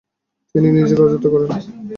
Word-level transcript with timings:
তিনি 0.55 0.67
নিজেই 0.71 0.97
রাজত্ব 0.99 1.25
করেন। 1.33 1.49